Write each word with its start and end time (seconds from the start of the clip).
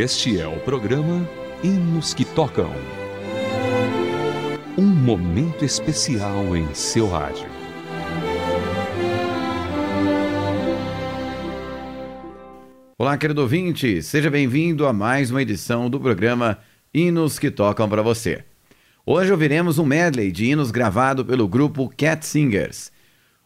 Este 0.00 0.40
é 0.40 0.46
o 0.46 0.60
programa 0.60 1.28
Hinos 1.60 2.14
que 2.14 2.24
Tocam. 2.24 2.70
Um 4.76 4.86
momento 4.86 5.64
especial 5.64 6.56
em 6.56 6.72
seu 6.72 7.08
rádio. 7.08 7.48
Olá, 12.96 13.18
querido 13.18 13.40
ouvinte, 13.40 14.00
seja 14.00 14.30
bem-vindo 14.30 14.86
a 14.86 14.92
mais 14.92 15.32
uma 15.32 15.42
edição 15.42 15.90
do 15.90 15.98
programa 15.98 16.60
Hinos 16.94 17.36
que 17.36 17.50
Tocam 17.50 17.88
para 17.88 18.00
você. 18.00 18.44
Hoje 19.04 19.32
ouviremos 19.32 19.80
um 19.80 19.84
medley 19.84 20.30
de 20.30 20.44
hinos 20.44 20.70
gravado 20.70 21.24
pelo 21.24 21.48
grupo 21.48 21.92
Cat 21.96 22.24
Singers. 22.24 22.92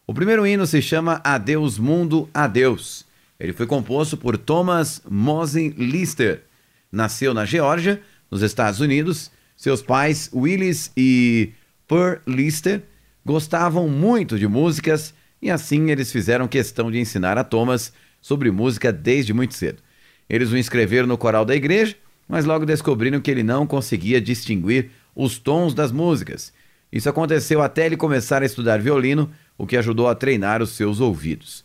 O 0.05 0.13
primeiro 0.13 0.45
hino 0.45 0.67
se 0.67 0.83
chama 0.83 1.19
Adeus 1.23 1.79
Mundo, 1.79 2.29
Adeus. 2.31 3.11
Ele 3.39 3.53
foi 3.53 3.65
composto 3.65 4.15
por 4.15 4.37
Thomas 4.37 5.01
Mosen 5.09 5.69
Lister. 5.69 6.43
Nasceu 6.91 7.33
na 7.33 7.45
Geórgia, 7.45 8.01
nos 8.29 8.41
Estados 8.41 8.79
Unidos. 8.79 9.31
Seus 9.55 9.81
pais, 9.81 10.29
Willis 10.33 10.91
e 10.95 11.51
Pearl 11.87 12.19
Lister, 12.27 12.83
gostavam 13.25 13.87
muito 13.87 14.37
de 14.37 14.47
músicas 14.47 15.13
e 15.41 15.51
assim 15.51 15.91
eles 15.91 16.11
fizeram 16.11 16.47
questão 16.47 16.89
de 16.89 16.99
ensinar 16.99 17.37
a 17.37 17.43
Thomas 17.43 17.93
sobre 18.21 18.49
música 18.51 18.91
desde 18.91 19.33
muito 19.33 19.53
cedo. 19.53 19.81
Eles 20.29 20.51
o 20.51 20.57
inscreveram 20.57 21.07
no 21.07 21.17
coral 21.17 21.43
da 21.43 21.55
igreja, 21.55 21.95
mas 22.27 22.45
logo 22.45 22.65
descobriram 22.65 23.19
que 23.19 23.29
ele 23.29 23.43
não 23.43 23.67
conseguia 23.67 24.21
distinguir 24.21 24.91
os 25.15 25.37
tons 25.37 25.73
das 25.73 25.91
músicas. 25.91 26.53
Isso 26.91 27.09
aconteceu 27.09 27.61
até 27.61 27.85
ele 27.85 27.97
começar 27.97 28.41
a 28.41 28.45
estudar 28.45 28.81
violino, 28.81 29.29
o 29.57 29.67
que 29.67 29.77
ajudou 29.77 30.07
a 30.07 30.15
treinar 30.15 30.61
os 30.61 30.71
seus 30.71 30.99
ouvidos. 30.99 31.63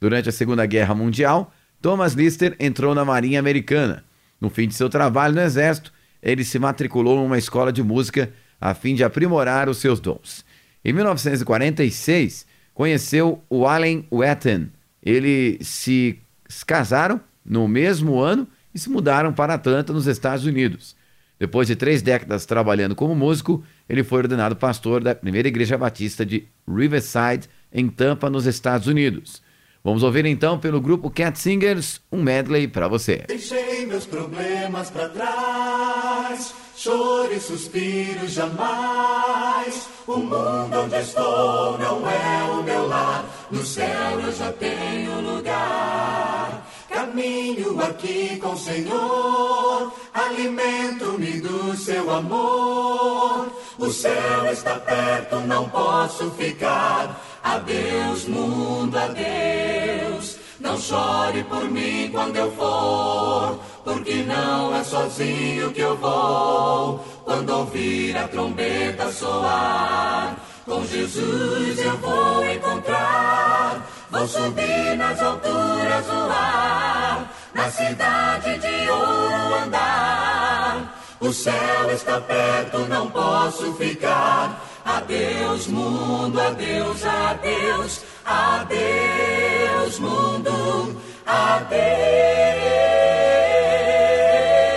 Durante 0.00 0.30
a 0.30 0.32
Segunda 0.32 0.64
Guerra 0.64 0.94
Mundial, 0.94 1.52
Thomas 1.82 2.14
Lister 2.14 2.56
entrou 2.58 2.94
na 2.94 3.04
Marinha 3.04 3.38
Americana. 3.38 4.02
No 4.40 4.48
fim 4.48 4.66
de 4.66 4.74
seu 4.74 4.88
trabalho 4.88 5.34
no 5.34 5.40
Exército, 5.40 5.92
ele 6.22 6.42
se 6.42 6.58
matriculou 6.58 7.16
numa 7.16 7.36
escola 7.36 7.72
de 7.72 7.82
música 7.82 8.32
a 8.60 8.74
fim 8.74 8.94
de 8.94 9.04
aprimorar 9.04 9.68
os 9.68 9.78
seus 9.78 10.00
dons. 10.00 10.44
Em 10.82 10.92
1946, 10.92 12.46
conheceu 12.72 13.42
o 13.50 13.66
Allen 13.66 14.06
Wetton, 14.10 14.68
eles 15.02 15.66
se 15.68 16.18
casaram 16.66 17.20
no 17.44 17.68
mesmo 17.68 18.18
ano 18.20 18.48
e 18.74 18.78
se 18.78 18.88
mudaram 18.88 19.32
para 19.32 19.54
Atlanta, 19.54 19.92
nos 19.92 20.06
Estados 20.06 20.44
Unidos. 20.46 20.96
Depois 21.38 21.66
de 21.66 21.76
três 21.76 22.02
décadas 22.02 22.44
trabalhando 22.44 22.94
como 22.94 23.14
músico, 23.14 23.64
ele 23.88 24.04
foi 24.04 24.18
ordenado 24.18 24.56
pastor 24.56 25.02
da 25.02 25.14
primeira 25.14 25.48
igreja 25.48 25.76
batista 25.76 26.24
de 26.24 26.46
Riverside, 26.68 27.48
em 27.72 27.88
Tampa, 27.88 28.28
nos 28.28 28.46
Estados 28.46 28.86
Unidos. 28.86 29.42
Vamos 29.82 30.02
ouvir 30.02 30.26
então 30.26 30.58
pelo 30.58 30.78
grupo 30.78 31.10
Cat 31.10 31.38
Singers 31.38 32.02
um 32.12 32.22
medley 32.22 32.68
para 32.68 32.86
você. 32.86 33.24
Deixei 33.26 33.86
meus 33.86 34.04
problemas 34.04 34.90
para 34.90 35.08
trás, 35.08 36.54
choro 36.76 37.32
e 37.32 37.40
suspiro 37.40 38.28
jamais. 38.28 39.88
O 40.06 40.18
mundo 40.18 40.80
onde 40.84 40.96
estou 40.96 41.78
não 41.78 42.10
é 42.10 42.42
o 42.50 42.62
meu 42.62 42.86
lar, 42.88 43.24
no 43.50 43.64
céu 43.64 44.20
eu 44.20 44.32
já 44.32 44.52
tenho 44.52 45.18
lugar. 45.22 46.66
Caminho 46.90 47.80
aqui 47.80 48.36
com 48.36 48.52
o 48.52 48.58
Senhor, 48.58 49.94
alimento-me 50.12 51.40
do 51.40 51.74
seu 51.74 52.10
amor. 52.10 53.50
O 53.78 53.90
céu 53.90 54.52
está 54.52 54.74
perto, 54.74 55.36
não 55.46 55.68
posso 55.70 56.30
ficar. 56.32 57.29
Adeus, 57.42 58.26
mundo, 58.26 58.96
adeus. 58.98 60.38
Não 60.60 60.78
chore 60.78 61.42
por 61.44 61.64
mim 61.64 62.10
quando 62.12 62.36
eu 62.36 62.52
for, 62.52 63.58
porque 63.82 64.22
não 64.24 64.74
é 64.76 64.84
sozinho 64.84 65.72
que 65.72 65.80
eu 65.80 65.96
vou. 65.96 66.98
Quando 67.24 67.50
ouvir 67.50 68.16
a 68.16 68.28
trombeta 68.28 69.10
soar, 69.10 70.36
com 70.66 70.84
Jesus 70.84 71.78
eu 71.78 71.96
vou 71.96 72.44
encontrar. 72.44 73.86
Vou 74.10 74.26
subir 74.26 74.96
nas 74.96 75.22
alturas 75.22 76.06
voar, 76.06 77.32
na 77.54 77.70
cidade 77.70 78.58
de 78.58 78.90
ouro 78.90 79.54
andar. 79.64 81.00
O 81.20 81.32
céu 81.32 81.90
está 81.92 82.20
perto, 82.20 82.78
não 82.88 83.08
posso 83.10 83.72
ficar. 83.74 84.69
Adeus, 84.84 85.66
mundo, 85.66 86.40
adeus, 86.40 87.04
adeus, 87.04 88.00
adeus, 88.24 89.98
mundo, 89.98 91.00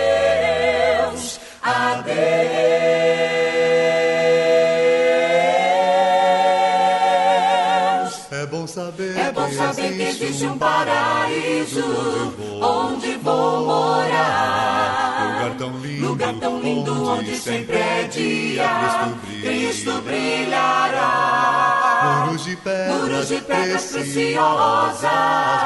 adeus, 0.04 1.40
adeus. 7.34 8.32
É 8.32 8.46
bom 8.46 8.66
saber, 8.66 9.16
É 9.18 9.32
bom 9.32 9.50
saber 9.50 9.96
que 9.96 10.02
existe 10.02 10.46
um 10.46 10.58
paraíso 10.58 11.82
onde 12.60 13.16
vou 13.16 13.64
morar. 13.64 15.03
Lugar 15.44 15.56
tão 15.58 15.78
lindo, 15.78 16.06
Lugar 16.08 16.34
tão 16.34 16.60
lindo 16.60 17.08
onde 17.08 17.36
sempre 17.36 17.76
é 17.76 18.04
dia, 18.04 18.66
Cristo 19.42 20.00
brilhará. 20.02 21.04
Muros 22.26 22.44
de 22.44 22.56
pedras, 22.56 22.96
Muros 22.96 23.28
de 23.28 23.40
pedras 23.40 23.92
preciosas, 23.92 25.00
preciosas, 25.00 25.12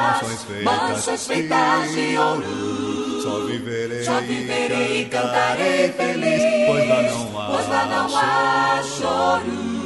mansões 0.02 0.44
feitas, 0.44 0.64
mansões 0.64 1.26
feitas 1.26 1.92
de 1.92 2.18
ouro. 2.18 3.22
Só 3.22 3.40
viverei, 3.46 4.04
Só 4.04 4.20
viverei 4.20 5.02
e 5.02 5.04
cantarei 5.06 5.92
feliz, 5.92 6.42
pois 6.66 6.88
lá 6.88 7.02
não 7.02 7.40
há, 7.40 7.46
pois 7.46 7.68
lá 7.68 7.86
não 7.86 8.16
há 8.16 8.82
choro. 8.82 9.78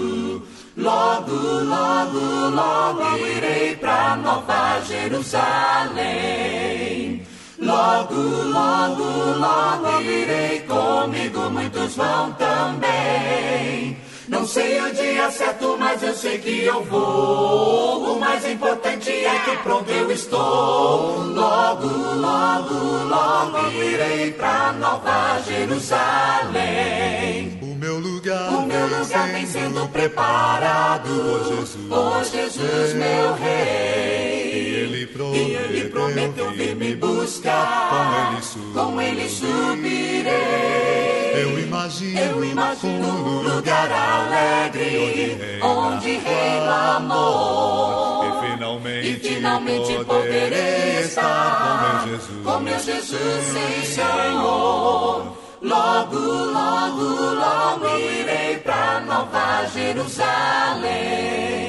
Logo, 0.75 1.33
logo, 1.35 2.49
logo 2.49 3.19
irei 3.19 3.77
pra 3.77 4.17
Nova 4.17 4.81
Jerusalém. 4.89 6.33
Logo, 7.63 8.15
logo, 8.15 9.39
logo 9.39 10.01
irei 10.03 10.61
comigo, 10.61 11.49
muitos 11.49 11.95
vão 11.95 12.33
também. 12.33 13.97
Não 14.27 14.45
sei 14.45 14.81
o 14.81 14.93
dia 14.93 15.31
certo, 15.31 15.77
mas 15.79 16.03
eu 16.03 16.13
sei 16.13 16.39
que 16.39 16.65
eu 16.65 16.83
vou. 16.83 18.17
O 18.17 18.21
mais 18.21 18.45
importante 18.45 19.11
é 19.11 19.39
que 19.45 19.57
pronto 19.59 19.89
eu 19.93 20.11
estou. 20.11 21.19
Logo, 21.23 21.87
logo, 21.87 22.75
logo 23.09 23.71
irei 23.81 24.33
pra 24.33 24.73
Nova 24.73 25.39
Jerusalém. 25.47 26.41
O 27.63 27.77
meu 27.77 28.01
lugar, 28.01 28.49
O 28.55 28.67
meu 28.67 28.87
lugar 28.89 29.29
vem 29.29 29.47
sendo 29.47 29.87
preparado 29.89 31.09
Por 31.09 31.45
Jesus. 31.57 31.89
por 31.89 32.25
Jesus, 32.25 32.95
meu 32.95 33.35
rei. 33.35 34.12
E 35.15 35.21
ele 35.21 35.37
E 35.37 35.55
ele 35.55 35.89
prometeu 35.91 36.51
vir 36.53 36.75
me 36.77 36.95
buscar. 36.97 37.89
Com 37.91 38.03
ele 38.33 38.43
subirei. 38.43 38.73
Com 38.73 39.01
ele 39.01 39.29
subirei. 39.29 40.33
Eu 41.35 41.59
imagino, 41.59 42.19
Eu 42.21 42.45
imagino 42.45 43.09
um 43.09 43.43
lugar 43.43 43.91
alegre 43.91 45.59
onde 45.63 46.17
reina 46.19 46.97
amor. 46.97 48.25
E 48.25 48.29
finalmente, 48.53 49.09
E 49.09 49.17
finalmente 49.17 50.05
poderei 50.05 51.01
estar 51.01 51.59
com 51.59 51.75
meu 51.83 52.19
Jesus. 52.19 52.45
com 52.45 52.59
meu 52.61 52.79
Jesus 52.79 53.53
Senhor. 53.95 55.37
Logo, 55.63 56.19
logo, 56.19 57.35
logo 57.35 57.99
irei 57.99 58.57
pra 58.59 59.01
Nova 59.07 59.65
Jerusalém. 59.73 61.62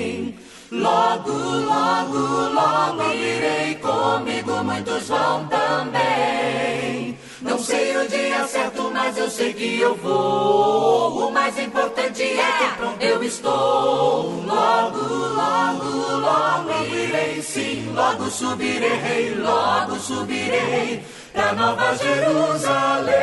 Logo, 0.74 1.32
logo, 1.32 2.18
logo 2.52 3.14
irei 3.14 3.76
comigo, 3.76 4.64
muitos 4.64 5.08
vão 5.08 5.46
também. 5.46 7.16
Não 7.44 7.60
sei 7.60 7.96
o 7.96 8.08
dia 8.08 8.48
certo, 8.48 8.90
mas 8.92 9.16
eu 9.16 9.30
sei 9.30 9.54
que 9.54 9.80
eu 9.80 9.94
vou. 9.96 11.28
O 11.28 11.32
mais 11.32 11.60
importante 11.60 12.24
é 12.24 12.52
que 12.58 12.76
pronto 12.76 13.04
eu 13.04 13.24
estou. 13.24 14.32
Logo, 14.48 14.98
logo, 14.98 16.18
logo 16.18 16.86
irei 16.92 17.40
sim, 17.44 17.94
logo 17.94 18.32
subirei, 18.32 19.36
logo 19.36 19.96
subirei 20.00 21.04
pra 21.34 21.54
Nova 21.54 21.96
Jerusalém. 21.98 23.14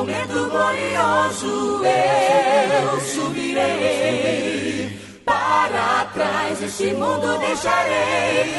Momento 0.00 0.48
glorioso 0.48 1.84
eu 1.84 3.00
subirei. 3.00 4.98
Para 5.26 6.06
trás 6.14 6.62
esse 6.62 6.92
mundo 6.94 7.38
deixarei. 7.38 8.50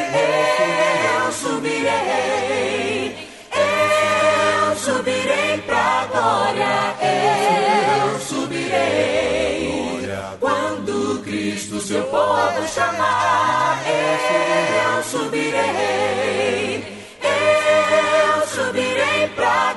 Eu 1.15 1.31
subirei. 1.31 3.27
Eu 3.55 4.75
subirei 4.77 5.57
pra 5.65 6.05
glória. 6.11 6.95
Eu 7.01 8.19
subirei. 8.19 10.07
Quando 10.39 11.23
Cristo 11.23 11.79
Cristo 11.81 11.81
seu 11.81 12.03
povo 12.03 12.67
chamar, 12.67 13.81
eu 13.87 15.03
subirei. 15.03 16.83
Eu 17.23 18.47
subirei 18.47 19.27
pra 19.35 19.70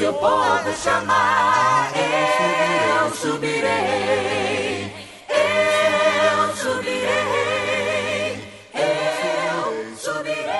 Cristo 0.00 0.12
seu 0.12 0.14
povo 0.14 0.72
chamar, 0.82 1.92
eu 1.94 3.14
subirei. 3.14 4.90
Eu 5.28 6.56
subirei. 6.56 8.32
Eu 8.72 9.96
subirei. 9.96 10.54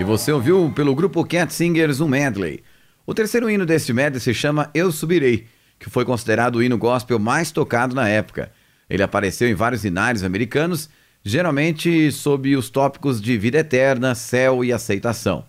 E 0.00 0.04
você 0.04 0.32
ouviu 0.32 0.72
pelo 0.74 0.94
grupo 0.94 1.26
Cat 1.26 1.52
Singers 1.52 2.00
um 2.00 2.08
medley. 2.08 2.64
O 3.06 3.12
terceiro 3.12 3.50
hino 3.50 3.66
deste 3.66 3.92
medley 3.92 4.18
se 4.18 4.32
chama 4.32 4.70
Eu 4.72 4.90
Subirei, 4.90 5.46
que 5.78 5.90
foi 5.90 6.06
considerado 6.06 6.56
o 6.56 6.62
hino 6.62 6.78
gospel 6.78 7.18
mais 7.18 7.52
tocado 7.52 7.94
na 7.94 8.08
época. 8.08 8.50
Ele 8.88 9.02
apareceu 9.02 9.46
em 9.46 9.54
vários 9.54 9.84
hinários 9.84 10.24
americanos, 10.24 10.88
geralmente 11.22 12.10
sob 12.10 12.56
os 12.56 12.70
tópicos 12.70 13.20
de 13.20 13.36
vida 13.36 13.58
eterna, 13.58 14.14
céu 14.14 14.64
e 14.64 14.72
aceitação. 14.72 15.44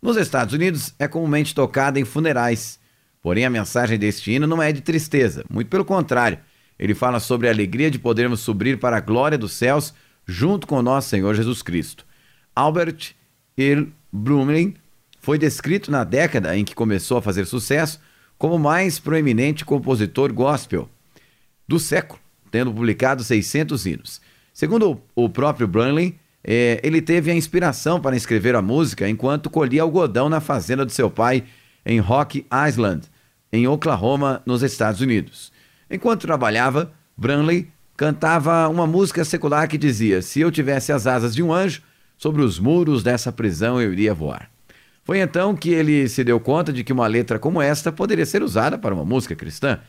Nos 0.00 0.16
Estados 0.16 0.54
Unidos 0.54 0.94
é 0.98 1.08
comumente 1.08 1.54
tocado 1.54 1.98
em 1.98 2.04
funerais. 2.04 2.78
Porém, 3.20 3.44
a 3.44 3.50
mensagem 3.50 3.98
deste 3.98 4.30
hino 4.30 4.46
não 4.46 4.62
é 4.62 4.70
de 4.70 4.80
tristeza, 4.80 5.44
muito 5.50 5.68
pelo 5.68 5.84
contrário. 5.84 6.38
Ele 6.78 6.94
fala 6.94 7.18
sobre 7.18 7.48
a 7.48 7.50
alegria 7.50 7.90
de 7.90 7.98
podermos 7.98 8.40
subir 8.40 8.78
para 8.78 8.96
a 8.96 9.00
glória 9.00 9.36
dos 9.36 9.52
céus 9.52 9.92
junto 10.24 10.66
com 10.66 10.80
nosso 10.80 11.08
Senhor 11.08 11.34
Jesus 11.34 11.62
Cristo. 11.62 12.06
Albert 12.54 13.14
Earl 13.56 13.86
Brumlin 14.12 14.74
foi 15.18 15.36
descrito 15.36 15.90
na 15.90 16.04
década 16.04 16.56
em 16.56 16.64
que 16.64 16.76
começou 16.76 17.18
a 17.18 17.22
fazer 17.22 17.44
sucesso 17.44 18.00
como 18.38 18.54
o 18.54 18.58
mais 18.58 19.00
proeminente 19.00 19.64
compositor 19.64 20.32
gospel 20.32 20.88
do 21.66 21.80
século, 21.80 22.20
tendo 22.52 22.72
publicado 22.72 23.24
600 23.24 23.84
hinos. 23.84 24.20
Segundo 24.54 25.02
o 25.14 25.28
próprio 25.28 25.66
Brumlin, 25.66 26.16
eh, 26.50 26.80
ele 26.82 27.02
teve 27.02 27.30
a 27.30 27.34
inspiração 27.34 28.00
para 28.00 28.16
escrever 28.16 28.54
a 28.54 28.62
música 28.62 29.06
enquanto 29.06 29.50
colhia 29.50 29.82
algodão 29.82 30.30
na 30.30 30.40
fazenda 30.40 30.82
do 30.82 30.90
seu 30.90 31.10
pai 31.10 31.44
em 31.84 32.00
Rock 32.00 32.46
Island, 32.66 33.02
em 33.52 33.68
Oklahoma, 33.68 34.42
nos 34.46 34.62
Estados 34.62 35.02
Unidos. 35.02 35.52
Enquanto 35.90 36.22
trabalhava, 36.22 36.90
Brumley 37.14 37.68
cantava 37.94 38.66
uma 38.66 38.86
música 38.86 39.26
secular 39.26 39.68
que 39.68 39.76
dizia: 39.76 40.22
Se 40.22 40.40
eu 40.40 40.50
tivesse 40.50 40.90
as 40.90 41.06
asas 41.06 41.34
de 41.34 41.42
um 41.42 41.52
anjo, 41.52 41.82
sobre 42.16 42.40
os 42.40 42.58
muros 42.58 43.02
dessa 43.02 43.30
prisão 43.30 43.78
eu 43.78 43.92
iria 43.92 44.14
voar. 44.14 44.50
Foi 45.04 45.18
então 45.20 45.54
que 45.54 45.68
ele 45.68 46.08
se 46.08 46.24
deu 46.24 46.40
conta 46.40 46.72
de 46.72 46.82
que 46.82 46.94
uma 46.94 47.06
letra 47.06 47.38
como 47.38 47.60
esta 47.60 47.92
poderia 47.92 48.24
ser 48.24 48.42
usada 48.42 48.78
para 48.78 48.94
uma 48.94 49.04
música 49.04 49.36
cristã. 49.36 49.80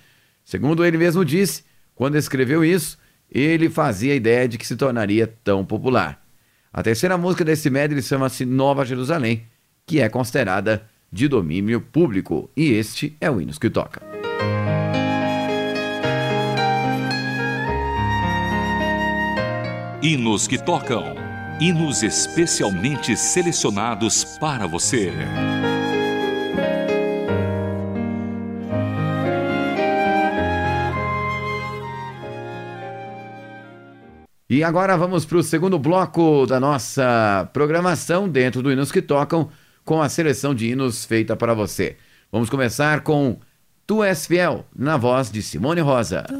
Segundo 0.43 0.83
ele 0.83 0.97
mesmo 0.97 1.23
disse, 1.23 1.63
quando 1.95 2.17
escreveu 2.17 2.65
isso, 2.65 2.97
ele 3.31 3.69
fazia 3.69 4.11
a 4.11 4.15
ideia 4.17 4.45
de 4.45 4.57
que 4.57 4.67
se 4.67 4.75
tornaria 4.75 5.25
tão 5.41 5.63
popular. 5.63 6.18
A 6.71 6.83
terceira 6.83 7.17
música 7.17 7.43
desse 7.43 7.69
medley 7.69 8.01
chama-se 8.01 8.45
Nova 8.45 8.85
Jerusalém, 8.85 9.43
que 9.87 10.01
é 10.01 10.07
considerada 10.07 10.87
de 11.11 11.27
domínio 11.27 11.81
público, 11.81 12.49
e 12.55 12.73
este 12.73 13.17
é 13.19 13.29
o 13.29 13.41
Hinos 13.41 13.57
que 13.57 13.69
toca. 13.71 14.01
Hinos 20.01 20.47
que 20.47 20.63
tocam. 20.63 21.15
Hinos 21.59 22.03
especialmente 22.03 23.17
selecionados 23.17 24.23
para 24.39 24.67
você. 24.67 25.11
E 34.59 34.63
agora 34.65 34.97
vamos 34.97 35.23
para 35.23 35.37
o 35.37 35.41
segundo 35.41 35.79
bloco 35.79 36.45
da 36.45 36.59
nossa 36.59 37.49
programação 37.53 38.27
dentro 38.27 38.61
do 38.61 38.69
Hinos 38.69 38.91
que 38.91 39.01
Tocam, 39.01 39.47
com 39.85 40.01
a 40.01 40.09
seleção 40.09 40.53
de 40.53 40.67
hinos 40.67 41.05
feita 41.05 41.33
para 41.33 41.53
você. 41.53 41.95
Vamos 42.29 42.49
começar 42.49 42.99
com 42.99 43.39
Tu 43.87 44.03
És 44.03 44.27
Fiel, 44.27 44.65
na 44.75 44.97
voz 44.97 45.31
de 45.31 45.41
Simone 45.41 45.79
Rosa. 45.79 46.23
Tua 46.23 46.38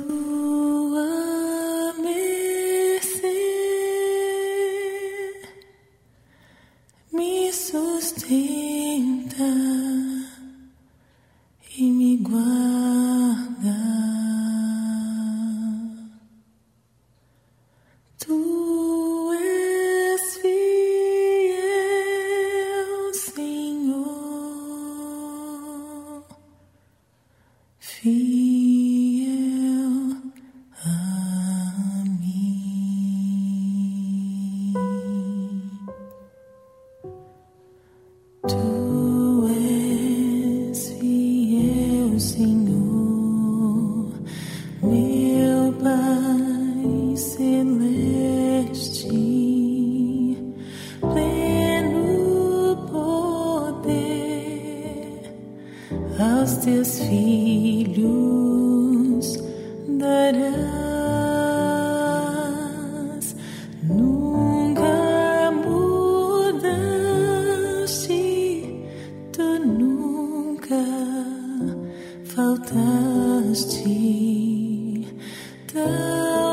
faltaste. 72.26 73.84
Tal 75.72 76.49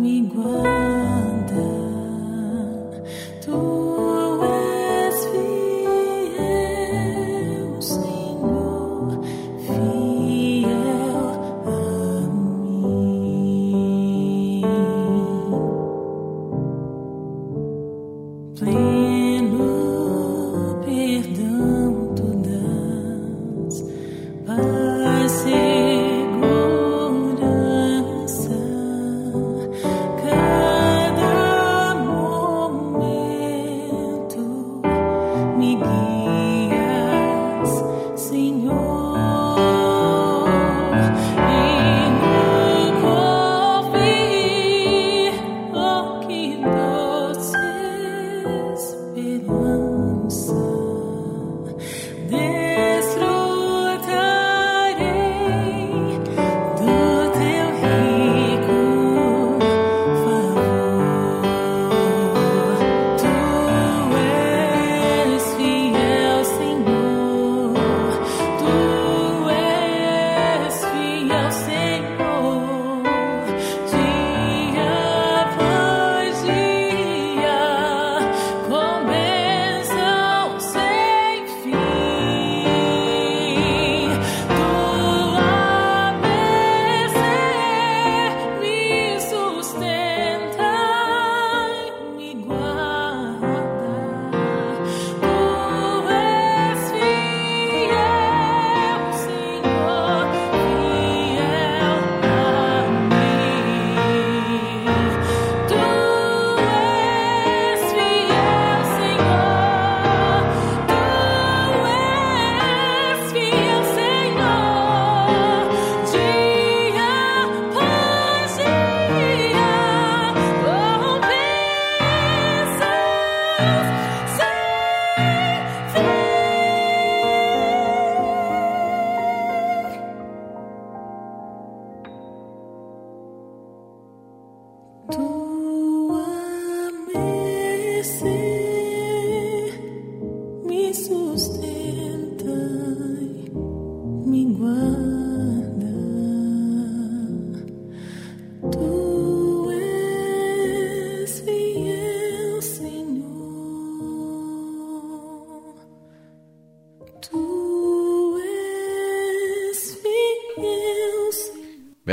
Me. 0.00 0.22
guarda. 0.22 0.59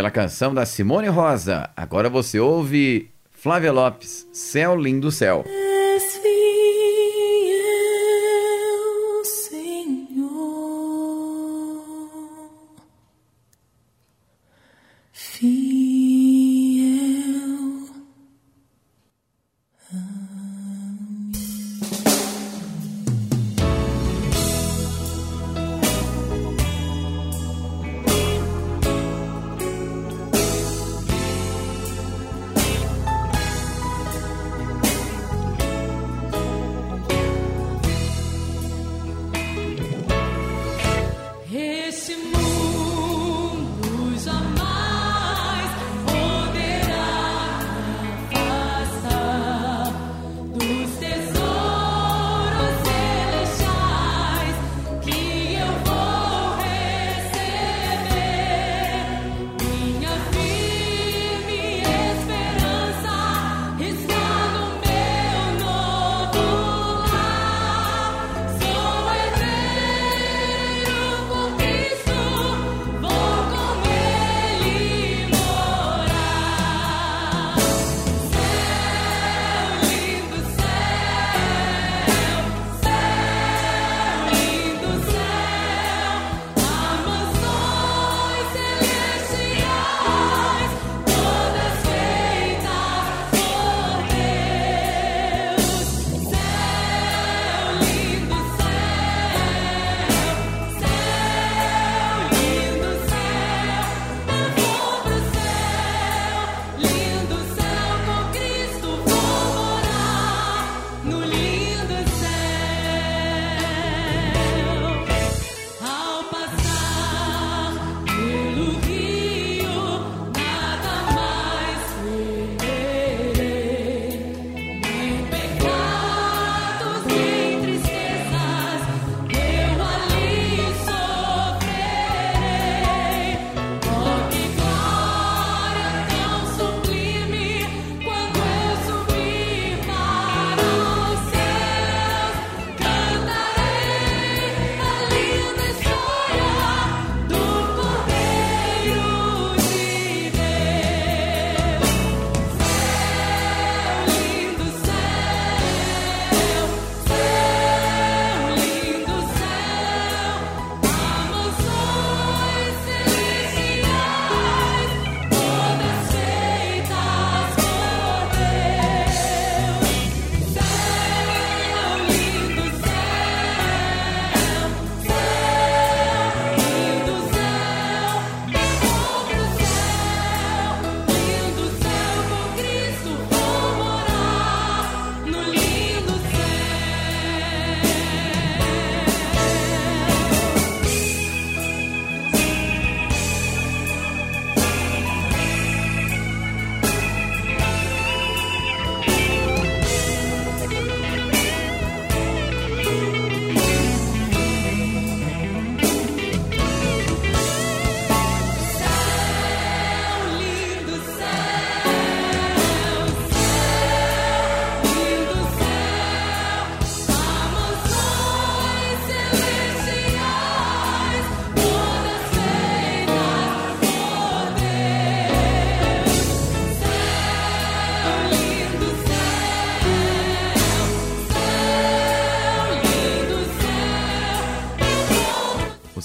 Bela 0.08 0.12
canção 0.12 0.54
da 0.54 0.66
Simone 0.66 1.08
Rosa. 1.08 1.70
Agora 1.76 2.10
você 2.10 2.40
ouve 2.40 3.10
Flávia 3.30 3.74
Lopes, 3.74 4.26
Céu 4.32 4.74
Lindo 4.76 5.12
Céu. 5.12 5.44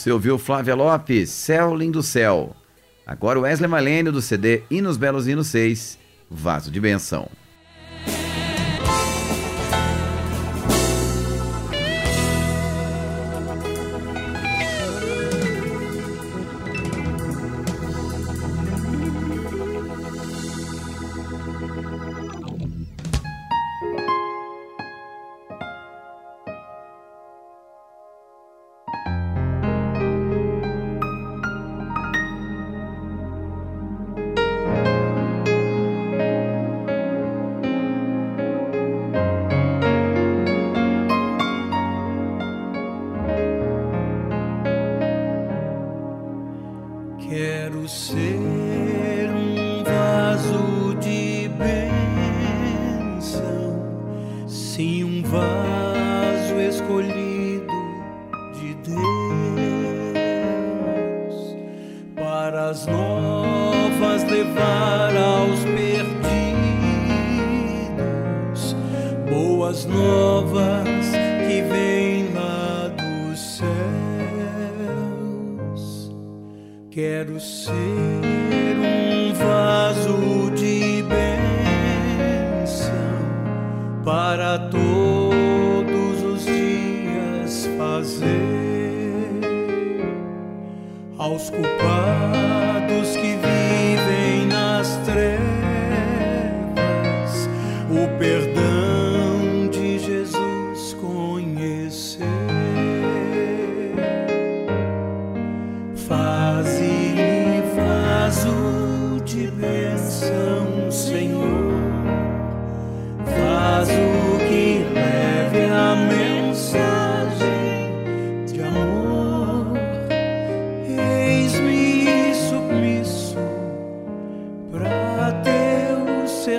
Você 0.02 0.10
ouviu 0.10 0.36
Flávia 0.36 0.74
Lopes, 0.74 1.30
Céu 1.30 1.76
Lindo 1.76 2.02
Céu. 2.02 2.56
Agora 3.06 3.38
Wesley 3.38 3.70
Malênio 3.70 4.10
do 4.10 4.20
CD 4.20 4.64
Hinos 4.68 4.96
Belos 4.96 5.28
Hinos 5.28 5.46
6, 5.46 5.96
Vaso 6.28 6.72
de 6.72 6.80
Benção. 6.80 7.28
todos 84.58 86.22
os 86.22 86.44
dias 86.44 87.68
fazer 87.78 89.40
aos 91.18 91.50
culpados. 91.50 92.01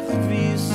serviço. 0.01 0.72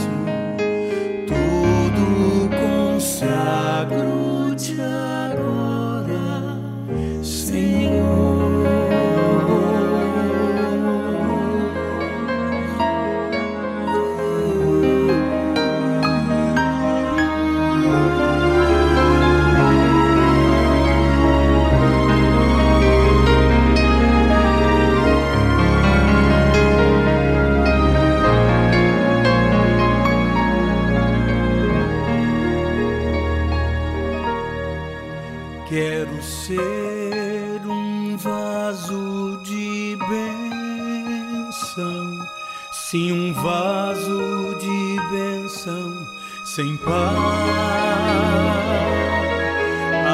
sem 46.49 46.77
par, 46.79 47.15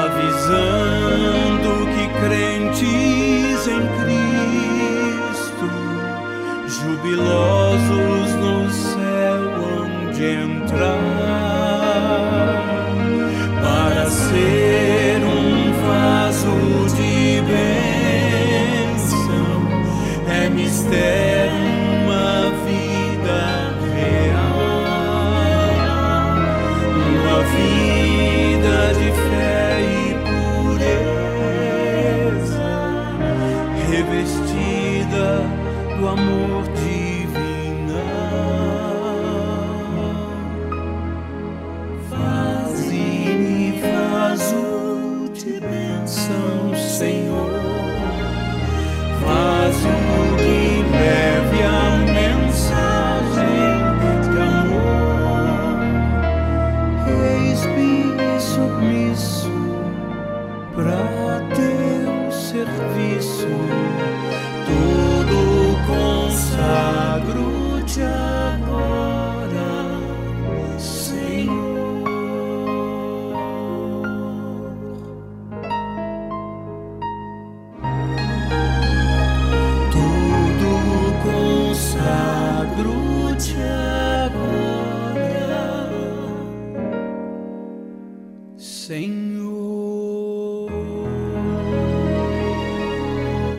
avisando 0.03 1.87
que 1.95 2.05
crentes 2.19 3.63
em 3.67 3.87
Cristo, 4.01 5.67
jubilosos 6.67 8.29
no 8.35 8.69
céu 8.69 9.43
onde 9.79 10.25
entrar, 10.25 10.99
para 13.61 14.05
ser 14.09 15.21
um 15.23 15.71
vaso 15.87 16.57
de 16.97 17.41
bênção, 18.73 19.47
é 20.27 20.49
mistério. 20.49 21.24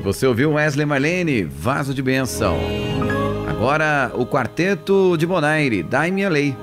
Você 0.06 0.24
ouviu 0.24 0.52
Wesley 0.52 0.86
Marlene, 0.86 1.42
Vaso 1.42 1.92
de 1.92 2.00
Benção. 2.00 2.60
Agora 3.48 4.12
o 4.14 4.24
quarteto 4.24 5.16
de 5.18 5.26
Bonaire, 5.26 5.82
Dai 5.82 6.12
Minha 6.12 6.28
Lei. 6.28 6.56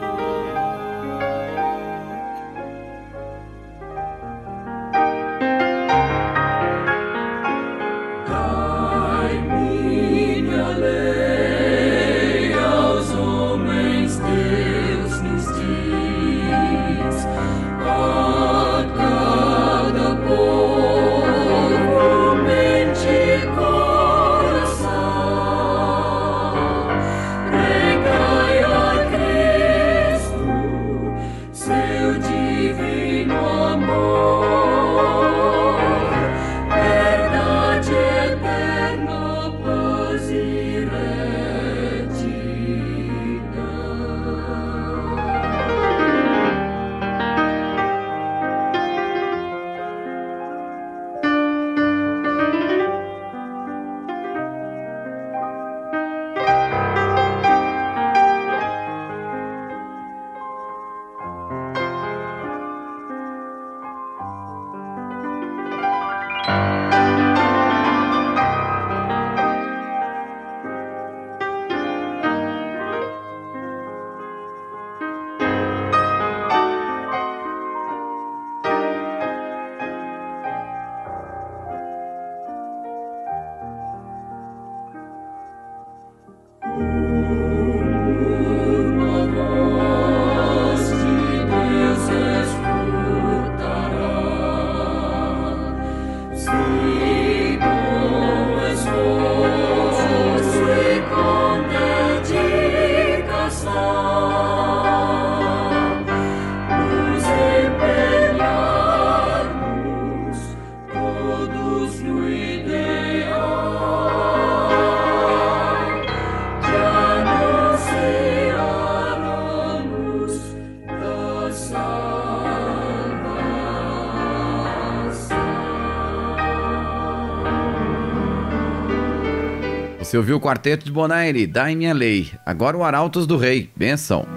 Você 130.13 130.17
ouviu 130.19 130.37
o 130.37 130.39
Quarteto 130.39 130.85
de 130.85 130.91
Bonaire, 130.91 131.47
Dai 131.47 131.73
Minha 131.73 131.91
Lei. 131.91 132.29
Agora 132.45 132.77
o 132.77 132.83
Arautos 132.83 133.25
do 133.25 133.35
Rei, 133.35 133.71
benção. 133.75 134.27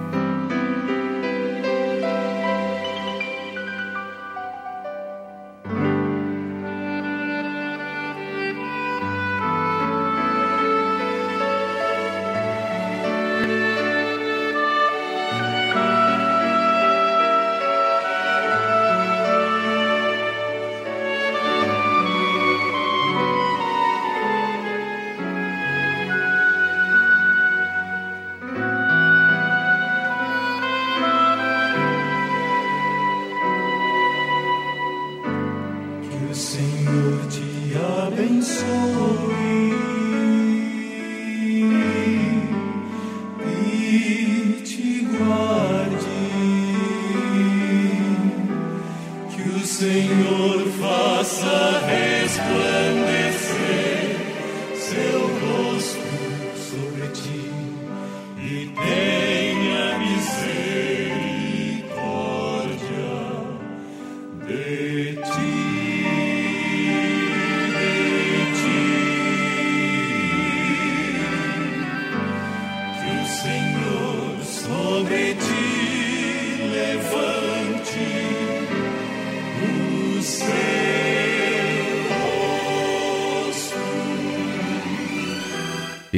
Senhor 49.79 50.67
faça 50.81 51.83
resplandecer 51.87 52.76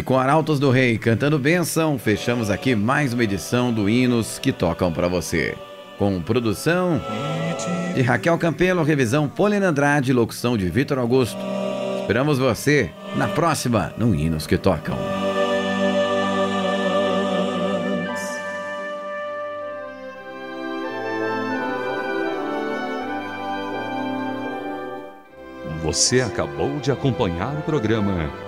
com 0.09 0.18
Arautos 0.18 0.59
do 0.59 0.71
Rei 0.71 0.97
cantando 0.97 1.38
benção, 1.38 1.99
fechamos 1.99 2.49
aqui 2.49 2.75
mais 2.75 3.12
uma 3.12 3.25
edição 3.25 3.71
do 3.71 3.90
Hinos 3.90 4.38
que 4.38 4.51
tocam 4.51 4.90
para 4.90 5.07
você. 5.07 5.55
Com 5.99 6.18
produção 6.23 6.99
de 7.94 8.01
Raquel 8.01 8.38
Campelo, 8.38 8.83
revisão 8.83 9.29
Polina 9.29 9.68
Andrade, 9.68 10.14
locução 10.14 10.57
de 10.57 10.66
Vitor 10.71 10.99
Augusto. 10.99 11.37
Esperamos 12.01 12.38
você 12.38 12.90
na 13.16 13.29
próxima 13.29 13.92
no 13.99 14.14
Hinos 14.14 14.47
que 14.47 14.57
Tocam. 14.57 14.97
Você 25.83 26.23
acabou 26.23 26.79
de 26.81 26.90
acompanhar 26.90 27.55
o 27.59 27.61
programa 27.61 28.48